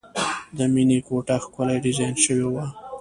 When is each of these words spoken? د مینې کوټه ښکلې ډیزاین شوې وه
د 0.57 0.59
مینې 0.73 0.99
کوټه 1.07 1.35
ښکلې 1.43 1.77
ډیزاین 1.85 2.15
شوې 2.25 2.47
وه 2.53 2.65